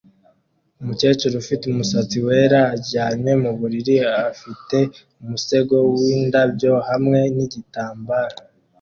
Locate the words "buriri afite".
3.59-4.77